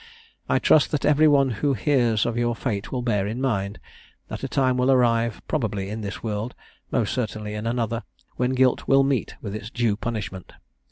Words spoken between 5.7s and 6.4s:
in this